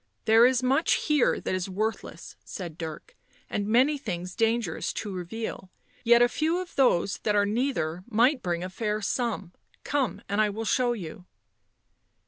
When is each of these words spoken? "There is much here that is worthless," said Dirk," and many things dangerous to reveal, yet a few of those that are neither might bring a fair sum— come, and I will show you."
"There 0.25 0.47
is 0.47 0.63
much 0.63 0.93
here 0.93 1.39
that 1.39 1.53
is 1.53 1.69
worthless," 1.69 2.35
said 2.43 2.75
Dirk," 2.75 3.15
and 3.51 3.67
many 3.67 3.99
things 3.99 4.33
dangerous 4.35 4.91
to 4.93 5.13
reveal, 5.13 5.69
yet 6.03 6.23
a 6.23 6.27
few 6.27 6.57
of 6.57 6.75
those 6.75 7.19
that 7.19 7.35
are 7.35 7.45
neither 7.45 8.03
might 8.09 8.41
bring 8.41 8.63
a 8.63 8.69
fair 8.71 9.03
sum— 9.03 9.53
come, 9.91 10.23
and 10.27 10.41
I 10.41 10.49
will 10.49 10.65
show 10.65 10.93
you." 10.93 11.27